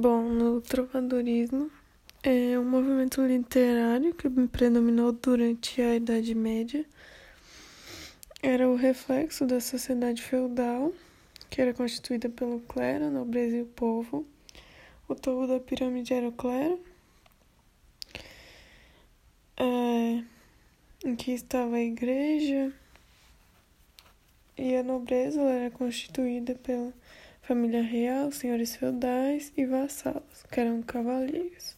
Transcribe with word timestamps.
Bom, 0.00 0.28
no 0.28 0.60
trovadorismo 0.60 1.72
é 2.22 2.56
um 2.56 2.64
movimento 2.64 3.20
literário 3.20 4.14
que 4.14 4.30
predominou 4.46 5.10
durante 5.10 5.82
a 5.82 5.96
Idade 5.96 6.36
Média. 6.36 6.86
Era 8.40 8.68
o 8.68 8.76
reflexo 8.76 9.44
da 9.44 9.60
sociedade 9.60 10.22
feudal, 10.22 10.92
que 11.50 11.60
era 11.60 11.74
constituída 11.74 12.28
pelo 12.28 12.60
clero, 12.60 13.10
nobreza 13.10 13.56
e 13.56 13.62
o 13.62 13.66
povo. 13.66 14.24
O 15.08 15.16
topo 15.16 15.48
da 15.48 15.58
pirâmide 15.58 16.14
era 16.14 16.28
o 16.28 16.32
clero, 16.32 16.78
é, 19.56 20.22
em 21.04 21.16
que 21.16 21.32
estava 21.32 21.74
a 21.74 21.82
igreja, 21.82 22.72
e 24.56 24.76
a 24.76 24.82
nobreza 24.84 25.40
era 25.40 25.72
constituída 25.72 26.54
pela 26.54 26.92
família 27.48 27.82
real, 27.82 28.30
senhores 28.30 28.76
feudais 28.76 29.50
e 29.56 29.64
vassalos, 29.64 30.44
que 30.52 30.60
eram 30.60 30.82
cavaleiros 30.82 31.74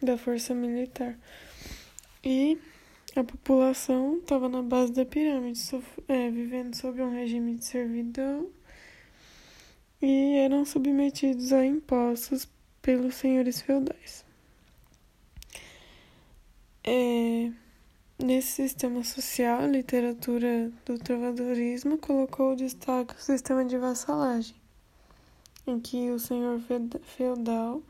da 0.00 0.16
força 0.16 0.54
militar. 0.54 1.18
E 2.24 2.58
a 3.14 3.22
população 3.22 4.16
estava 4.16 4.48
na 4.48 4.62
base 4.62 4.90
da 4.94 5.04
pirâmide, 5.04 5.60
é, 6.08 6.30
vivendo 6.30 6.74
sob 6.74 7.02
um 7.02 7.12
regime 7.12 7.56
de 7.56 7.64
servidão 7.66 8.48
e 10.00 10.36
eram 10.38 10.64
submetidos 10.64 11.52
a 11.52 11.62
impostos 11.62 12.48
pelos 12.80 13.16
senhores 13.16 13.60
feudais. 13.60 14.24
É, 16.82 17.52
nesse 18.18 18.52
sistema 18.52 19.02
social, 19.02 19.60
a 19.60 19.66
literatura 19.66 20.70
do 20.84 20.98
trovadorismo 20.98 21.98
colocou 21.98 22.54
destaque 22.54 23.14
o 23.14 23.20
sistema 23.20 23.64
de 23.64 23.76
vassalagem, 23.76 24.54
em 25.66 25.80
que 25.80 26.10
o 26.10 26.18
senhor 26.18 26.60
feudal 27.02 27.82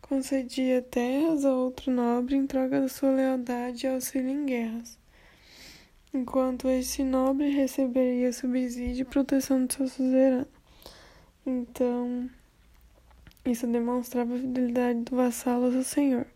concedia 0.00 0.82
terras 0.82 1.44
a 1.44 1.52
outro 1.52 1.90
nobre 1.90 2.36
em 2.36 2.46
troca 2.46 2.80
da 2.80 2.88
sua 2.88 3.10
lealdade 3.12 3.86
e 3.86 3.88
auxílio 3.88 4.30
em 4.30 4.46
guerras, 4.46 4.98
enquanto 6.12 6.68
esse 6.68 7.02
nobre 7.02 7.50
receberia 7.50 8.32
subsídio 8.32 9.02
e 9.02 9.04
proteção 9.04 9.64
do 9.64 9.72
seu 9.72 9.88
suzerano. 9.88 10.46
Então, 11.44 12.30
isso 13.44 13.66
demonstrava 13.66 14.34
a 14.34 14.38
fidelidade 14.38 15.00
do 15.00 15.16
vassalo 15.16 15.66
ao 15.66 15.72
seu 15.72 15.82
senhor. 15.82 16.26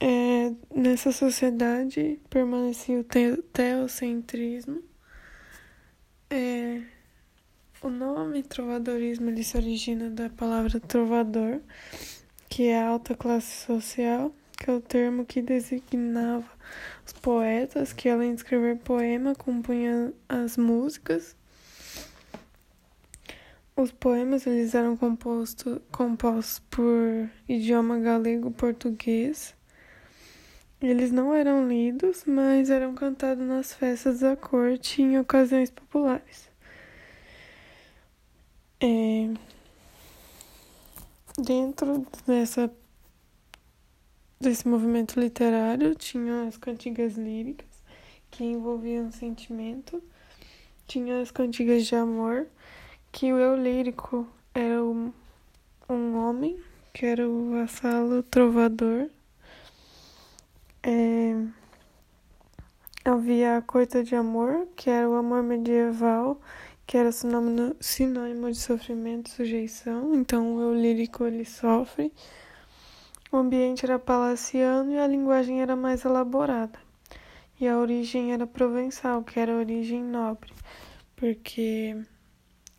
É, 0.00 0.37
nessa 0.78 1.10
sociedade 1.10 2.20
permanecia 2.30 3.00
o 3.00 3.42
teocentrismo. 3.52 4.82
É, 6.30 6.82
o 7.82 7.88
nome 7.88 8.42
trovadorismo 8.42 9.28
ele 9.30 9.42
se 9.42 9.56
origina 9.56 10.08
da 10.08 10.30
palavra 10.30 10.78
trovador, 10.78 11.60
que 12.48 12.64
é 12.64 12.80
a 12.80 12.88
alta 12.88 13.14
classe 13.14 13.66
social, 13.66 14.32
que 14.56 14.70
é 14.70 14.72
o 14.72 14.80
termo 14.80 15.24
que 15.24 15.42
designava 15.42 16.48
os 17.04 17.12
poetas 17.12 17.92
que, 17.92 18.08
além 18.08 18.34
de 18.34 18.42
escrever 18.42 18.78
poema, 18.78 19.34
compunham 19.34 20.12
as 20.28 20.56
músicas 20.56 21.36
os 23.80 23.92
poemas 23.92 24.44
eles 24.44 24.74
eram 24.74 24.96
composto, 24.96 25.80
compostos 25.92 26.58
por 26.68 27.30
idioma 27.48 28.00
galego-português. 28.00 29.54
Eles 30.80 31.10
não 31.10 31.34
eram 31.34 31.68
lidos, 31.68 32.24
mas 32.24 32.70
eram 32.70 32.94
cantados 32.94 33.46
nas 33.46 33.72
festas 33.72 34.20
da 34.20 34.36
corte 34.36 35.02
em 35.02 35.18
ocasiões 35.18 35.70
populares. 35.70 36.48
É... 38.80 39.28
Dentro 41.36 42.06
dessa 42.26 42.70
desse 44.40 44.68
movimento 44.68 45.18
literário 45.18 45.96
tinha 45.96 46.44
as 46.44 46.56
cantigas 46.56 47.16
líricas 47.16 47.66
que 48.30 48.44
envolviam 48.44 49.10
sentimento, 49.10 50.02
tinha 50.86 51.20
as 51.20 51.30
cantigas 51.30 51.86
de 51.86 51.96
amor 51.96 52.46
que 53.10 53.32
o 53.32 53.38
eu 53.38 53.56
lírico 53.56 54.28
era 54.54 54.82
um, 54.82 55.12
um 55.88 56.16
homem, 56.16 56.58
que 56.92 57.04
era 57.06 57.28
o 57.28 57.50
vassalo 57.50 58.22
trovador. 58.22 59.10
É, 60.90 61.36
havia 63.04 63.58
a 63.58 63.60
coita 63.62 64.02
de 64.02 64.14
amor, 64.16 64.66
que 64.74 64.88
era 64.88 65.06
o 65.06 65.16
amor 65.16 65.42
medieval, 65.42 66.40
que 66.86 66.96
era 66.96 67.12
sinônimo, 67.12 67.76
sinônimo 67.78 68.50
de 68.50 68.56
sofrimento 68.56 69.26
e 69.26 69.34
sujeição. 69.34 70.14
Então, 70.14 70.56
o 70.56 70.62
eu 70.62 70.74
lírico 70.74 71.26
ele 71.26 71.44
sofre. 71.44 72.10
O 73.30 73.36
ambiente 73.36 73.84
era 73.84 73.98
palaciano 73.98 74.90
e 74.90 74.98
a 74.98 75.06
linguagem 75.06 75.60
era 75.60 75.76
mais 75.76 76.06
elaborada. 76.06 76.78
E 77.60 77.68
a 77.68 77.76
origem 77.76 78.32
era 78.32 78.46
provençal, 78.46 79.22
que 79.22 79.38
era 79.38 79.52
a 79.52 79.58
origem 79.58 80.02
nobre, 80.02 80.54
porque 81.14 82.02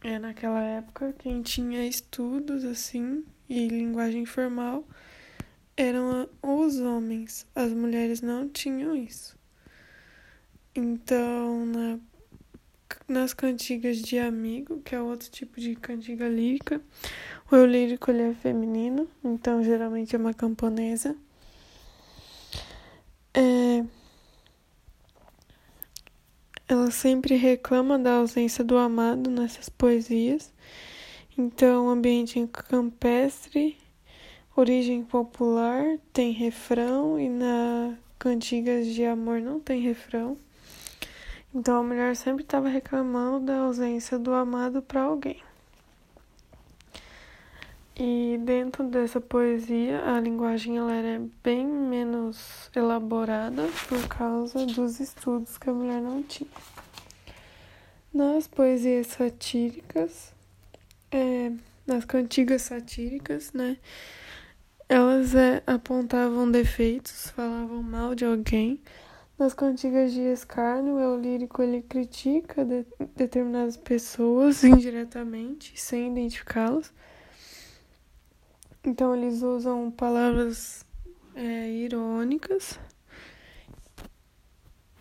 é, 0.03 0.17
naquela 0.17 0.63
época, 0.63 1.13
quem 1.19 1.43
tinha 1.43 1.85
estudos 1.85 2.65
assim 2.65 3.23
e 3.47 3.67
linguagem 3.67 4.25
formal 4.25 4.83
eram 5.79 6.27
os 6.43 6.77
homens, 6.77 7.47
as 7.55 7.71
mulheres 7.71 8.21
não 8.21 8.49
tinham 8.49 8.93
isso. 8.93 9.39
Então, 10.75 11.65
na, 11.65 11.99
nas 13.07 13.33
cantigas 13.33 14.01
de 14.01 14.19
amigo, 14.19 14.81
que 14.81 14.93
é 14.93 15.01
outro 15.01 15.29
tipo 15.31 15.57
de 15.57 15.75
cantiga 15.75 16.27
lírica, 16.27 16.81
o 17.49 17.55
eu 17.55 17.65
lírico 17.65 18.11
ele 18.11 18.23
é 18.23 18.33
feminino, 18.33 19.07
então 19.23 19.63
geralmente 19.63 20.13
é 20.13 20.19
uma 20.19 20.33
camponesa. 20.33 21.15
É, 23.33 23.85
ela 26.67 26.91
sempre 26.91 27.35
reclama 27.35 27.97
da 27.97 28.15
ausência 28.15 28.65
do 28.65 28.77
amado 28.77 29.29
nessas 29.29 29.69
poesias. 29.69 30.51
Então, 31.37 31.87
ambiente 31.89 32.45
campestre, 32.47 33.77
origem 34.59 35.03
popular, 35.03 35.97
tem 36.11 36.31
refrão 36.31 37.19
e 37.19 37.29
na 37.29 37.97
cantigas 38.17 38.87
de 38.87 39.05
amor 39.05 39.39
não 39.39 39.59
tem 39.59 39.81
refrão. 39.81 40.37
Então 41.55 41.79
a 41.79 41.83
mulher 41.83 42.15
sempre 42.15 42.43
estava 42.43 42.67
reclamando 42.67 43.45
da 43.45 43.59
ausência 43.59 44.19
do 44.19 44.33
amado 44.33 44.81
para 44.81 45.01
alguém. 45.01 45.41
E 47.95 48.37
dentro 48.43 48.83
dessa 48.85 49.19
poesia, 49.19 50.03
a 50.05 50.19
linguagem 50.19 50.77
ela 50.77 50.93
era 50.93 51.21
bem 51.43 51.65
menos 51.65 52.69
elaborada 52.75 53.63
por 53.87 54.07
causa 54.07 54.65
dos 54.65 54.99
estudos 54.99 55.57
que 55.57 55.69
a 55.69 55.73
mulher 55.73 56.01
não 56.01 56.21
tinha. 56.21 56.49
Nas 58.13 58.47
poesias 58.47 59.07
satíricas, 59.07 60.33
é, 61.11 61.51
nas 61.85 62.05
cantigas 62.05 62.61
satíricas, 62.63 63.51
né, 63.53 63.77
elas 64.89 65.35
é, 65.35 65.61
apontavam 65.67 66.49
defeitos, 66.49 67.29
falavam 67.29 67.83
mal 67.83 68.15
de 68.15 68.25
alguém. 68.25 68.81
Nas 69.37 69.53
cantigas 69.53 70.11
de 70.11 70.21
escárnio, 70.21 70.95
o 70.95 71.15
lírico 71.15 71.61
ele 71.61 71.83
critica 71.83 72.65
de, 72.65 72.85
determinadas 73.15 73.77
pessoas 73.77 74.63
indiretamente, 74.65 75.79
sem 75.79 76.11
identificá-las. 76.11 76.91
Então 78.83 79.15
eles 79.15 79.43
usam 79.43 79.91
palavras 79.91 80.83
é, 81.35 81.69
irônicas. 81.69 82.79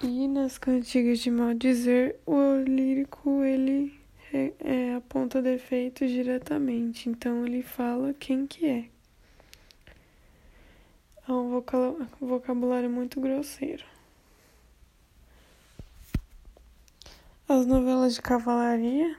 E 0.03 0.28
nas 0.28 0.59
cantigas 0.59 1.19
de 1.21 1.31
mal 1.31 1.54
dizer, 1.54 2.21
o 2.27 2.56
lírico 2.62 3.43
ele 3.43 3.98
é, 4.32 4.53
é, 4.60 4.94
aponta 4.94 5.41
defeitos 5.41 6.10
diretamente. 6.10 7.09
Então 7.09 7.47
ele 7.47 7.62
fala 7.62 8.12
quem 8.12 8.47
que 8.47 8.66
é. 8.66 8.97
É 11.28 11.33
um 11.33 11.60
vocabulário 12.22 12.89
muito 12.89 13.21
grosseiro. 13.21 13.84
As 17.47 17.66
novelas 17.66 18.15
de 18.15 18.22
cavalaria, 18.22 19.15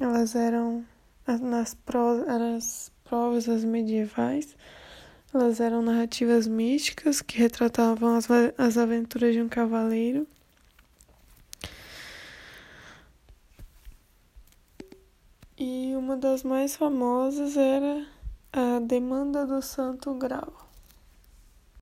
elas 0.00 0.34
eram 0.34 0.82
nas 1.26 1.74
prosas, 1.74 2.90
provas 3.04 3.64
medievais. 3.64 4.56
Elas 5.34 5.60
eram 5.60 5.82
narrativas 5.82 6.46
místicas 6.46 7.20
que 7.20 7.36
retratavam 7.36 8.16
as, 8.16 8.28
as 8.56 8.78
aventuras 8.78 9.34
de 9.34 9.42
um 9.42 9.48
cavaleiro. 9.48 10.26
E 15.58 15.94
uma 15.96 16.16
das 16.16 16.42
mais 16.42 16.74
famosas 16.76 17.58
era 17.58 18.06
a 18.50 18.78
Demanda 18.80 19.46
do 19.46 19.60
Santo 19.60 20.14
Grau. 20.14 20.61